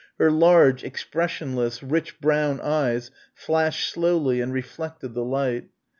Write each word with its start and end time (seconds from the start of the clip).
Her 0.17 0.31
large 0.31 0.83
expressionless 0.83 1.83
rich 1.83 2.19
brown 2.19 2.59
eyes 2.59 3.11
flashed 3.35 3.87
slowly 3.93 4.41
and 4.41 4.51
reflected 4.51 5.13
the 5.13 5.23
light. 5.23 5.69